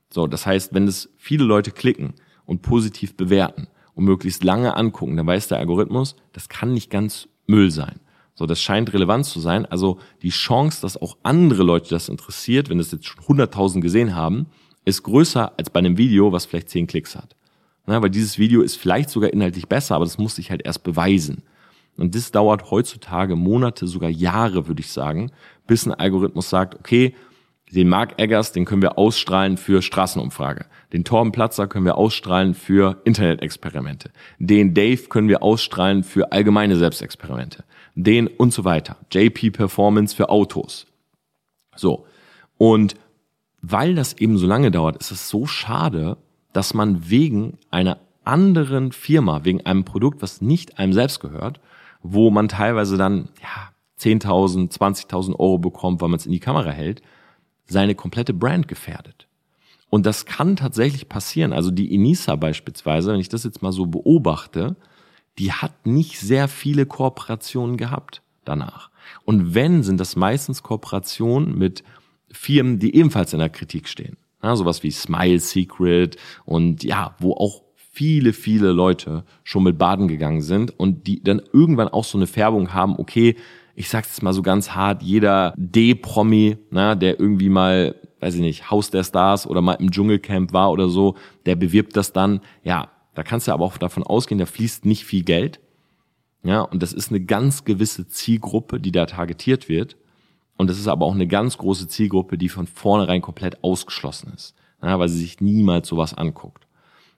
[0.09, 2.15] So, das heißt, wenn es viele Leute klicken
[2.47, 7.27] und positiv bewerten, und möglichst lange angucken, dann weiß der Algorithmus, das kann nicht ganz
[7.47, 7.99] Müll sein.
[8.33, 9.65] So, das scheint relevant zu sein.
[9.65, 14.15] Also die Chance, dass auch andere Leute das interessiert, wenn das jetzt schon 100.000 gesehen
[14.15, 14.47] haben,
[14.85, 17.35] ist größer als bei einem Video, was vielleicht 10 Klicks hat.
[17.85, 20.83] Na, weil dieses Video ist vielleicht sogar inhaltlich besser, aber das muss sich halt erst
[20.83, 21.43] beweisen.
[21.97, 25.31] Und das dauert heutzutage Monate, sogar Jahre, würde ich sagen,
[25.67, 27.13] bis ein Algorithmus sagt, okay,
[27.71, 30.65] den Mark Eggers, den können wir ausstrahlen für Straßenumfrage.
[30.91, 34.11] Den Torben Platzer können wir ausstrahlen für Internet-Experimente.
[34.39, 37.63] Den Dave können wir ausstrahlen für allgemeine Selbstexperimente.
[37.95, 38.97] Den und so weiter.
[39.11, 40.87] JP Performance für Autos.
[41.75, 42.05] So.
[42.57, 42.95] Und
[43.61, 46.17] weil das eben so lange dauert, ist es so schade,
[46.51, 51.59] dass man wegen einer anderen Firma, wegen einem Produkt, was nicht einem selbst gehört,
[52.03, 56.71] wo man teilweise dann, ja, 10.000, 20.000 Euro bekommt, weil man es in die Kamera
[56.71, 57.01] hält,
[57.71, 59.27] seine komplette Brand gefährdet.
[59.89, 61.53] Und das kann tatsächlich passieren.
[61.53, 64.75] Also die Enisa beispielsweise, wenn ich das jetzt mal so beobachte,
[65.37, 68.89] die hat nicht sehr viele Kooperationen gehabt danach.
[69.25, 71.83] Und wenn, sind das meistens Kooperationen mit
[72.31, 74.17] Firmen, die ebenfalls in der Kritik stehen.
[74.41, 80.07] Ja, sowas wie Smile Secret und ja, wo auch viele, viele Leute schon mit Baden
[80.07, 83.35] gegangen sind und die dann irgendwann auch so eine Färbung haben, okay,
[83.75, 88.41] ich sag's jetzt mal so ganz hart, jeder D-Promi, na, der irgendwie mal, weiß ich
[88.41, 92.41] nicht, Haus der Stars oder mal im Dschungelcamp war oder so, der bewirbt das dann.
[92.63, 95.59] Ja, da kannst du aber auch davon ausgehen, da fließt nicht viel Geld.
[96.43, 99.95] Ja, und das ist eine ganz gewisse Zielgruppe, die da targetiert wird.
[100.57, 104.55] Und das ist aber auch eine ganz große Zielgruppe, die von vornherein komplett ausgeschlossen ist,
[104.81, 106.67] ja, weil sie sich niemals sowas anguckt.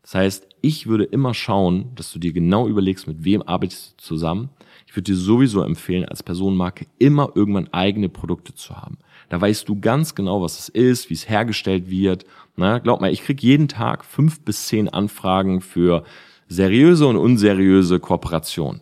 [0.01, 4.03] Das heißt, ich würde immer schauen, dass du dir genau überlegst, mit wem arbeitest du
[4.03, 4.49] zusammen.
[4.93, 8.99] Ich würde dir sowieso empfehlen, als Personenmarke immer irgendwann eigene Produkte zu haben.
[9.27, 12.27] Da weißt du ganz genau, was es ist, wie es hergestellt wird.
[12.57, 16.03] Na, glaub mal, ich krieg jeden Tag fünf bis zehn Anfragen für
[16.47, 18.81] seriöse und unseriöse Kooperationen.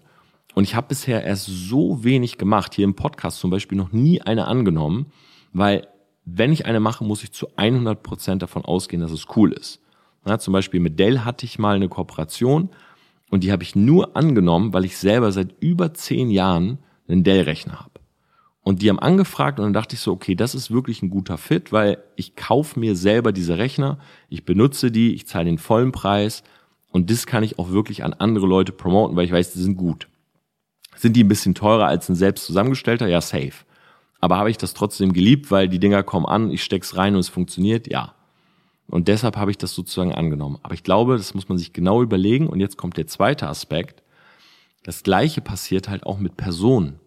[0.53, 4.21] Und ich habe bisher erst so wenig gemacht, hier im Podcast zum Beispiel noch nie
[4.21, 5.13] eine angenommen,
[5.53, 5.87] weil
[6.25, 9.79] wenn ich eine mache, muss ich zu 100 Prozent davon ausgehen, dass es cool ist.
[10.25, 12.69] Na, zum Beispiel mit Dell hatte ich mal eine Kooperation
[13.31, 17.79] und die habe ich nur angenommen, weil ich selber seit über zehn Jahren einen Dell-Rechner
[17.79, 18.01] habe.
[18.61, 21.37] Und die haben angefragt und dann dachte ich so, okay, das ist wirklich ein guter
[21.37, 23.97] Fit, weil ich kaufe mir selber diese Rechner,
[24.29, 26.43] ich benutze die, ich zahle den vollen Preis
[26.91, 29.77] und das kann ich auch wirklich an andere Leute promoten, weil ich weiß, die sind
[29.77, 30.09] gut.
[30.97, 33.07] Sind die ein bisschen teurer als ein selbst zusammengestellter?
[33.07, 33.65] Ja, safe.
[34.19, 37.21] Aber habe ich das trotzdem geliebt, weil die Dinger kommen an, ich steck's rein und
[37.21, 37.89] es funktioniert?
[37.89, 38.13] Ja.
[38.91, 40.59] Und deshalb habe ich das sozusagen angenommen.
[40.63, 42.47] Aber ich glaube, das muss man sich genau überlegen.
[42.47, 44.03] Und jetzt kommt der zweite Aspekt.
[44.83, 46.99] Das Gleiche passiert halt auch mit Personen.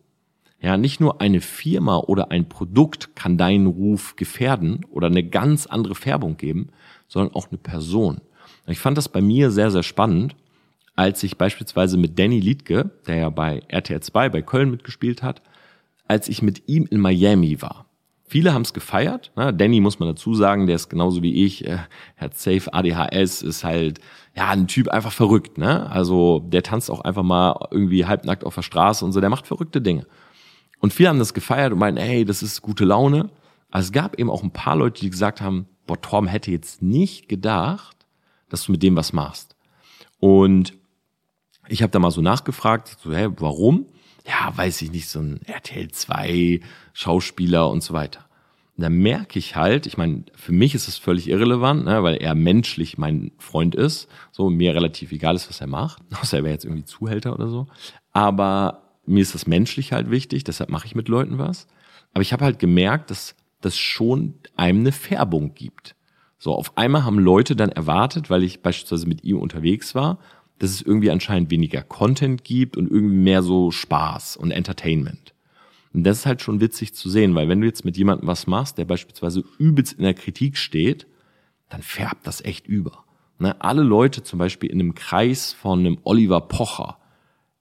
[0.63, 5.67] Ja, nicht nur eine Firma oder ein Produkt kann deinen Ruf gefährden oder eine ganz
[5.67, 6.71] andere Färbung geben,
[7.07, 8.23] sondern auch eine Person.
[8.67, 10.35] Ich fand das bei mir sehr, sehr spannend,
[10.97, 15.43] als ich beispielsweise mit Danny Liedke, der ja bei RTL 2 bei Köln mitgespielt hat,
[16.09, 17.85] als ich mit ihm in Miami war.
[18.35, 19.31] Viele haben es gefeiert.
[19.37, 19.55] Ne?
[19.55, 21.79] Danny muss man dazu sagen, der ist genauso wie ich, äh,
[22.17, 24.01] hat safe ADHS, ist halt
[24.35, 25.57] ja ein Typ einfach verrückt.
[25.57, 25.89] Ne?
[25.89, 29.21] Also der tanzt auch einfach mal irgendwie halbnackt auf der Straße und so.
[29.21, 30.09] Der macht verrückte Dinge.
[30.81, 33.31] Und viele haben das gefeiert und meinen, ey, das ist gute Laune.
[33.71, 36.83] Aber es gab eben auch ein paar Leute, die gesagt haben, boah, Torben hätte jetzt
[36.83, 38.05] nicht gedacht,
[38.49, 39.55] dass du mit dem was machst.
[40.19, 40.75] Und
[41.69, 43.87] ich habe da mal so nachgefragt, so, hä, warum?
[44.27, 46.61] Ja, weiß ich nicht, so ein RTL 2
[46.93, 48.25] Schauspieler und so weiter.
[48.77, 52.17] Und da merke ich halt, ich meine, für mich ist es völlig irrelevant, ne, weil
[52.17, 56.45] er menschlich mein Freund ist, so mir relativ egal ist, was er macht, außer er
[56.45, 57.67] wäre jetzt irgendwie Zuhälter oder so.
[58.13, 61.67] Aber mir ist das menschlich halt wichtig, deshalb mache ich mit Leuten was.
[62.15, 65.95] Aber ich habe halt gemerkt, dass das schon einem eine Färbung gibt.
[66.39, 70.19] So, auf einmal haben Leute dann erwartet, weil ich beispielsweise mit ihm unterwegs war,
[70.59, 75.35] dass es irgendwie anscheinend weniger Content gibt und irgendwie mehr so Spaß und Entertainment.
[75.93, 78.47] Und das ist halt schon witzig zu sehen, weil wenn du jetzt mit jemandem was
[78.47, 81.07] machst, der beispielsweise übelst in der Kritik steht,
[81.69, 83.05] dann färbt das echt über.
[83.39, 83.61] Ne?
[83.61, 86.99] Alle Leute zum Beispiel in einem Kreis von einem Oliver Pocher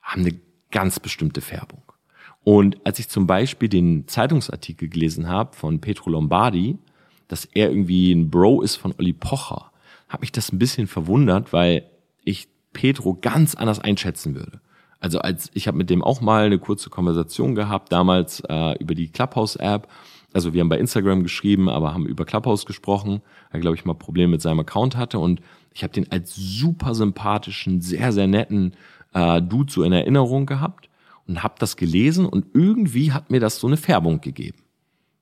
[0.01, 0.39] haben eine
[0.71, 1.83] ganz bestimmte Färbung.
[2.43, 6.77] Und als ich zum Beispiel den Zeitungsartikel gelesen habe von Petro Lombardi,
[7.27, 9.71] dass er irgendwie ein Bro ist von Olli Pocher,
[10.09, 11.89] hat mich das ein bisschen verwundert, weil
[12.73, 14.59] Petro ganz anders einschätzen würde.
[14.99, 18.95] Also als ich habe mit dem auch mal eine kurze Konversation gehabt, damals äh, über
[18.95, 19.89] die Clubhouse-App.
[20.31, 23.95] Also wir haben bei Instagram geschrieben, aber haben über Clubhouse gesprochen, weil glaube ich mal
[23.95, 25.41] Probleme mit seinem Account hatte und
[25.73, 28.75] ich habe den als super sympathischen, sehr sehr netten
[29.13, 30.89] äh, Dude so in Erinnerung gehabt
[31.27, 34.59] und habe das gelesen und irgendwie hat mir das so eine Färbung gegeben,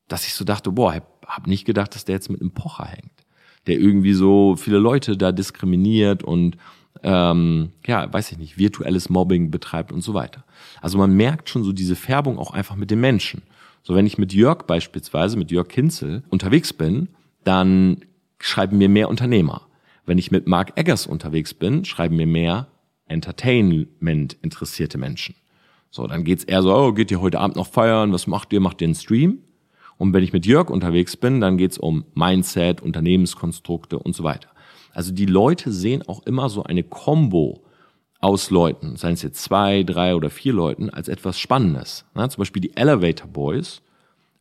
[0.08, 2.86] dass ich so dachte, boah, hab, hab nicht gedacht, dass der jetzt mit einem Pocher
[2.86, 3.26] hängt,
[3.68, 6.58] der irgendwie so viele Leute da diskriminiert und
[7.04, 10.44] ähm, ja, weiß ich nicht, virtuelles Mobbing betreibt und so weiter.
[10.82, 13.42] Also man merkt schon so diese Färbung auch einfach mit den Menschen.
[13.84, 17.10] So wenn ich mit Jörg beispielsweise, mit Jörg Kinzel unterwegs bin,
[17.44, 18.06] dann
[18.40, 19.68] schreiben mir mehr Unternehmer.
[20.06, 22.68] Wenn ich mit Mark Eggers unterwegs bin, schreiben mir mehr
[23.08, 25.36] Entertainment interessierte Menschen.
[25.90, 28.14] So, dann geht's eher so, oh, geht ihr heute Abend noch feiern?
[28.14, 28.62] Was macht ihr?
[28.62, 29.40] Macht ihr einen Stream?
[29.98, 34.50] Und wenn ich mit Jörg unterwegs bin, dann geht's um Mindset, Unternehmenskonstrukte und so weiter.
[34.94, 37.62] Also die Leute sehen auch immer so eine Combo
[38.20, 42.06] aus Leuten, seien es jetzt zwei, drei oder vier Leuten, als etwas Spannendes.
[42.14, 43.82] Na, zum Beispiel die Elevator Boys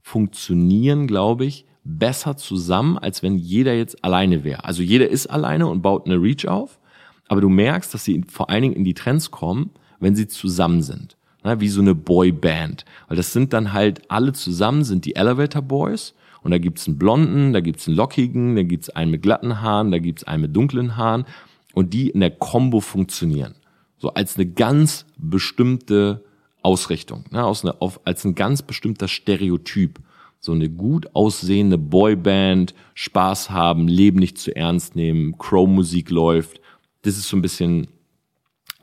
[0.02, 4.64] funktionieren, glaube ich, besser zusammen, als wenn jeder jetzt alleine wäre.
[4.64, 6.78] Also jeder ist alleine und baut eine Reach auf,
[7.28, 10.82] aber du merkst, dass sie vor allen Dingen in die Trends kommen, wenn sie zusammen
[10.82, 11.16] sind.
[11.42, 12.84] Na, wie so eine Boyband.
[13.08, 16.14] Weil das sind dann halt alle zusammen, sind die Elevator Boys.
[16.42, 19.90] Und da gibt's einen blonden, da gibt's einen lockigen, da gibt's einen mit glatten Haaren,
[19.90, 21.24] da gibt's einen mit dunklen Haaren.
[21.74, 23.54] Und die in der Combo funktionieren.
[23.98, 26.24] So als eine ganz bestimmte
[26.62, 30.00] Ausrichtung, ne, aus eine, auf, als ein ganz bestimmter Stereotyp.
[30.40, 36.60] So eine gut aussehende Boyband, Spaß haben, Leben nicht zu ernst nehmen, Crow-Musik läuft
[37.02, 37.88] das ist so ein bisschen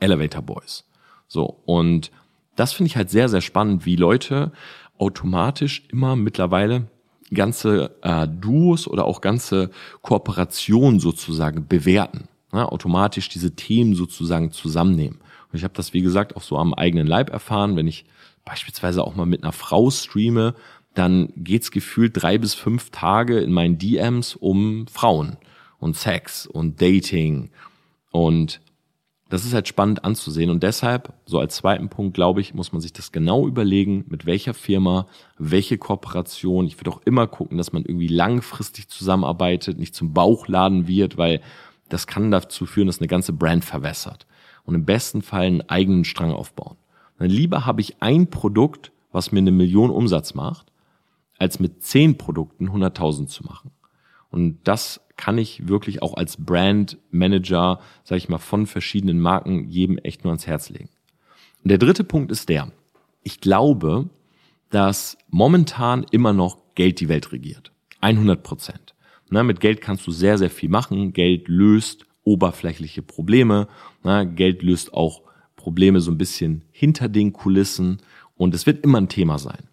[0.00, 0.84] Elevator Boys.
[1.26, 2.10] So, und
[2.56, 4.52] das finde ich halt sehr, sehr spannend, wie Leute
[4.98, 6.88] automatisch immer mittlerweile
[7.30, 9.70] ganze äh, Duos oder auch ganze
[10.02, 12.28] Kooperationen sozusagen bewerten.
[12.52, 12.70] Ne?
[12.70, 15.18] Automatisch diese Themen sozusagen zusammennehmen.
[15.50, 18.04] Und ich habe das, wie gesagt, auch so am eigenen Leib erfahren, wenn ich
[18.44, 20.54] beispielsweise auch mal mit einer Frau streame,
[20.94, 25.36] dann geht's gefühlt drei bis fünf Tage in meinen DMs um Frauen
[25.78, 27.50] und Sex und Dating
[28.10, 28.60] Und
[29.28, 30.50] das ist halt spannend anzusehen.
[30.50, 34.24] Und deshalb, so als zweiten Punkt, glaube ich, muss man sich das genau überlegen, mit
[34.24, 36.66] welcher Firma, welche Kooperation.
[36.66, 41.42] Ich würde auch immer gucken, dass man irgendwie langfristig zusammenarbeitet, nicht zum Bauchladen wird, weil
[41.90, 44.26] das kann dazu führen, dass eine ganze Brand verwässert.
[44.64, 46.76] Und im besten Fall einen eigenen Strang aufbauen.
[47.18, 50.72] Dann lieber habe ich ein Produkt, was mir eine Million Umsatz macht,
[51.38, 53.70] als mit zehn Produkten 100.000 zu machen.
[54.30, 59.68] Und das kann ich wirklich auch als Brand Manager, sage ich mal, von verschiedenen Marken
[59.68, 60.90] jedem echt nur ans Herz legen.
[61.62, 62.70] Und der dritte Punkt ist der,
[63.22, 64.08] ich glaube,
[64.70, 67.72] dass momentan immer noch Geld die Welt regiert.
[68.00, 68.94] 100 Prozent.
[69.30, 71.12] Mit Geld kannst du sehr, sehr viel machen.
[71.12, 73.68] Geld löst oberflächliche Probleme.
[74.02, 75.22] Na, Geld löst auch
[75.56, 77.98] Probleme so ein bisschen hinter den Kulissen.
[78.36, 79.68] Und es wird immer ein Thema sein.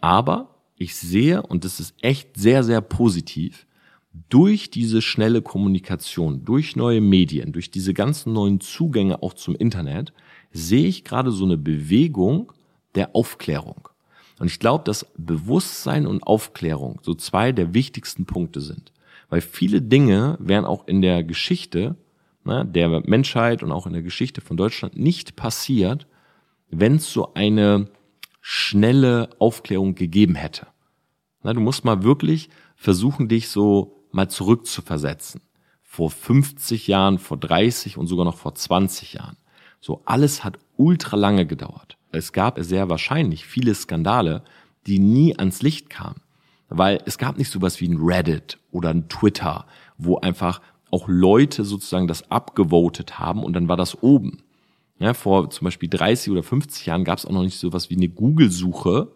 [0.00, 3.66] Aber ich sehe, und das ist echt sehr, sehr positiv,
[4.12, 10.12] durch diese schnelle Kommunikation, durch neue Medien, durch diese ganzen neuen Zugänge auch zum Internet,
[10.52, 12.52] sehe ich gerade so eine Bewegung
[12.94, 13.88] der Aufklärung.
[14.38, 18.92] Und ich glaube, dass Bewusstsein und Aufklärung so zwei der wichtigsten Punkte sind.
[19.28, 21.96] Weil viele Dinge wären auch in der Geschichte
[22.44, 26.06] ne, der Menschheit und auch in der Geschichte von Deutschland nicht passiert,
[26.70, 27.90] wenn es so eine
[28.40, 30.66] schnelle Aufklärung gegeben hätte.
[31.42, 35.40] Na, du musst mal wirklich versuchen, dich so mal zurückzuversetzen.
[35.82, 39.36] Vor 50 Jahren, vor 30 und sogar noch vor 20 Jahren.
[39.80, 41.96] So alles hat ultra lange gedauert.
[42.12, 44.42] Es gab sehr wahrscheinlich viele Skandale,
[44.86, 46.20] die nie ans Licht kamen.
[46.68, 49.66] Weil es gab nicht sowas wie ein Reddit oder ein Twitter,
[49.98, 54.42] wo einfach auch Leute sozusagen das abgevotet haben und dann war das oben.
[54.98, 57.96] Ja, vor zum Beispiel 30 oder 50 Jahren gab es auch noch nicht sowas wie
[57.96, 59.10] eine Google-Suche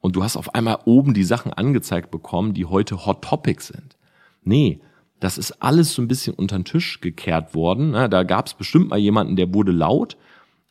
[0.00, 3.95] und du hast auf einmal oben die Sachen angezeigt bekommen, die heute Hot Topics sind.
[4.46, 4.80] Nee,
[5.18, 7.92] das ist alles so ein bisschen unter den Tisch gekehrt worden.
[7.92, 10.16] Da gab es bestimmt mal jemanden, der wurde laut,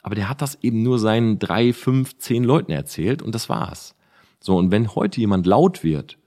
[0.01, 3.95] aber der hat das eben nur seinen drei, fünf, zehn Leuten erzählt und das war's.
[4.39, 6.17] So, und wenn heute jemand laut wird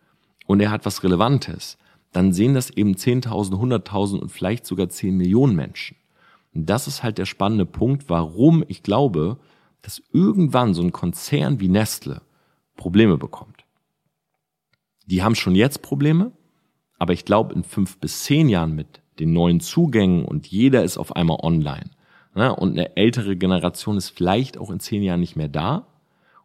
[0.47, 1.79] und er hat was Relevantes,
[2.13, 5.97] dann sehen das eben 10.000, 100.000 und vielleicht sogar 10 Millionen Menschen.
[6.55, 9.39] Und das ist halt der spannende Punkt, warum ich glaube,
[9.83, 12.23] dass irgendwann so ein Konzern wie Nestle
[12.77, 13.65] Probleme bekommt.
[15.07, 16.33] Die haben schon jetzt Probleme,
[16.99, 20.99] aber ich glaube, in fünf bis zehn Jahren mit den neuen Zugängen und jeder ist
[20.99, 21.91] auf einmal online.
[22.35, 22.55] Ne?
[22.55, 25.87] Und eine ältere Generation ist vielleicht auch in zehn Jahren nicht mehr da.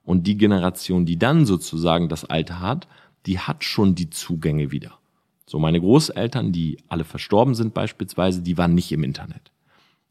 [0.03, 2.87] Und die Generation, die dann sozusagen das Alter hat,
[3.25, 4.97] die hat schon die Zugänge wieder.
[5.45, 9.51] So meine Großeltern, die alle verstorben sind beispielsweise, die waren nicht im Internet.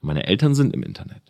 [0.00, 1.22] Meine Eltern sind im Internet.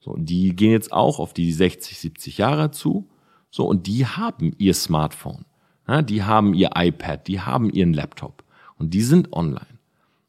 [0.00, 3.08] So, und die gehen jetzt auch auf die 60, 70 Jahre zu.
[3.50, 5.44] So, und die haben ihr Smartphone.
[5.86, 8.44] Ja, die haben ihr iPad, die haben ihren Laptop.
[8.80, 9.78] Und die sind online.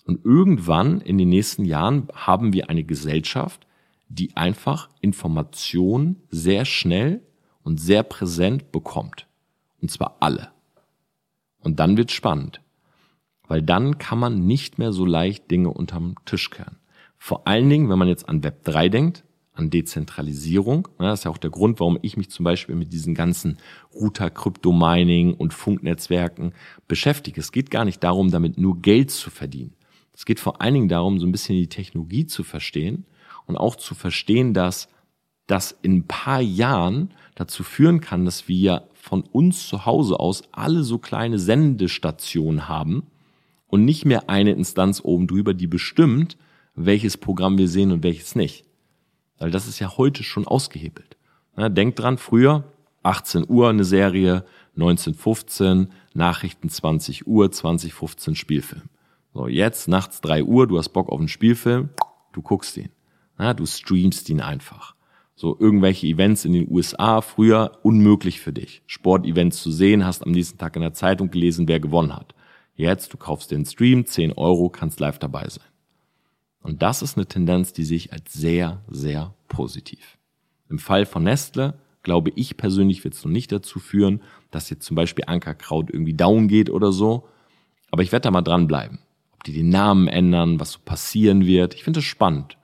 [0.06, 3.66] Und irgendwann in den nächsten Jahren haben wir eine Gesellschaft,
[4.10, 7.22] die einfach Informationen sehr schnell
[7.64, 9.26] und sehr präsent bekommt.
[9.82, 10.50] Und zwar alle.
[11.62, 12.60] Und dann wird spannend.
[13.48, 16.76] Weil dann kann man nicht mehr so leicht Dinge unterm Tisch kehren.
[17.18, 19.24] Vor allen Dingen, wenn man jetzt an Web 3 denkt,
[19.62, 20.88] an Dezentralisierung.
[20.98, 23.58] Das ist ja auch der Grund, warum ich mich zum Beispiel mit diesen ganzen
[23.94, 26.54] Router, Kryptomining und Funknetzwerken
[26.88, 27.40] beschäftige.
[27.40, 29.74] Es geht gar nicht darum, damit nur Geld zu verdienen.
[30.14, 33.06] Es geht vor allen Dingen darum, so ein bisschen die Technologie zu verstehen
[33.46, 34.90] und auch zu verstehen, dass
[35.48, 40.44] das in ein paar Jahren dazu führen kann, dass wir von uns zu Hause aus
[40.52, 43.04] alle so kleine Sendestationen haben
[43.68, 46.38] und nicht mehr eine Instanz oben drüber, die bestimmt,
[46.76, 48.66] welches Programm wir sehen und welches nicht.
[49.42, 51.18] Weil das ist ja heute schon ausgehebelt.
[51.58, 52.64] Ja, denkt dran, früher
[53.02, 58.84] 18 Uhr eine Serie, 1915 Nachrichten 20 Uhr, 2015 Spielfilm.
[59.34, 61.90] So, jetzt nachts 3 Uhr, du hast Bock auf einen Spielfilm,
[62.34, 62.92] du guckst ihn.
[63.40, 64.94] Ja, du streamst ihn einfach.
[65.34, 68.84] So irgendwelche Events in den USA früher unmöglich für dich.
[68.86, 72.36] Sportevents zu sehen, hast am nächsten Tag in der Zeitung gelesen, wer gewonnen hat.
[72.76, 75.71] Jetzt, du kaufst den Stream, 10 Euro, kannst live dabei sein.
[76.62, 80.18] Und das ist eine Tendenz, die sehe ich als sehr, sehr positiv.
[80.70, 84.86] Im Fall von Nestle glaube ich persönlich wird es noch nicht dazu führen, dass jetzt
[84.86, 87.28] zum Beispiel Ankerkraut irgendwie down geht oder so.
[87.92, 89.00] Aber ich werde da mal dranbleiben.
[89.34, 91.74] Ob die den Namen ändern, was so passieren wird.
[91.74, 92.58] Ich finde es spannend.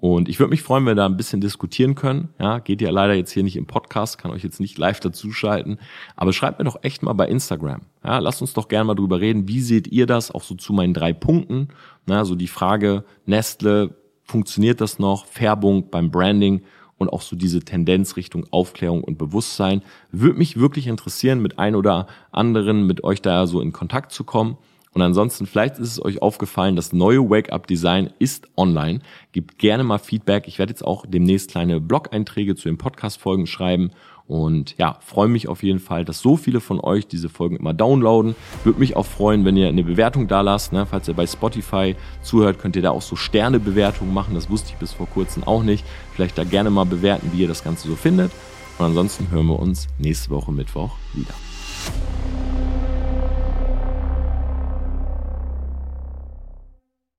[0.00, 2.30] Und ich würde mich freuen, wenn wir da ein bisschen diskutieren können.
[2.38, 5.78] Ja, geht ja leider jetzt hier nicht im Podcast, kann euch jetzt nicht live dazuschalten.
[6.16, 7.82] Aber schreibt mir doch echt mal bei Instagram.
[8.02, 9.46] Ja, lasst uns doch gerne mal drüber reden.
[9.46, 10.30] Wie seht ihr das?
[10.30, 11.68] Auch so zu meinen drei Punkten.
[12.06, 15.26] Na, so die Frage Nestle, funktioniert das noch?
[15.26, 16.62] Färbung beim Branding
[16.96, 19.82] und auch so diese Tendenz Richtung Aufklärung und Bewusstsein.
[20.12, 24.24] Würde mich wirklich interessieren, mit ein oder anderen mit euch da so in Kontakt zu
[24.24, 24.56] kommen.
[24.92, 29.00] Und ansonsten, vielleicht ist es euch aufgefallen, das neue Wake-up-Design ist online.
[29.30, 30.48] Gebt gerne mal Feedback.
[30.48, 33.92] Ich werde jetzt auch demnächst kleine Blog-Einträge zu den Podcast-Folgen schreiben.
[34.26, 37.74] Und ja, freue mich auf jeden Fall, dass so viele von euch diese Folgen immer
[37.74, 38.34] downloaden.
[38.64, 40.72] Würde mich auch freuen, wenn ihr eine Bewertung da lasst.
[40.72, 40.86] Ne?
[40.86, 44.34] Falls ihr bei Spotify zuhört, könnt ihr da auch so Sternebewertungen machen.
[44.34, 45.84] Das wusste ich bis vor kurzem auch nicht.
[46.14, 48.32] Vielleicht da gerne mal bewerten, wie ihr das Ganze so findet.
[48.78, 51.34] Und ansonsten hören wir uns nächste Woche Mittwoch wieder.